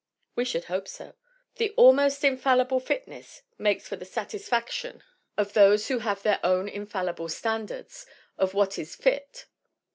[0.35, 1.13] We should hope so.
[1.57, 5.03] The "almost in fallible fitness" makes for the satisfaction
[5.37, 9.45] of those who have their own infallible standards of what is fit.